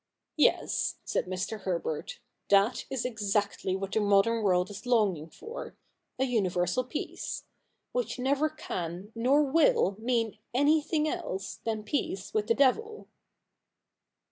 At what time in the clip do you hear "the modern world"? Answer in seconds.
3.91-4.71